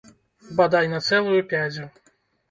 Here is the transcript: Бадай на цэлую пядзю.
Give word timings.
Бадай 0.61 0.87
на 0.93 1.01
цэлую 1.09 1.41
пядзю. 1.51 1.85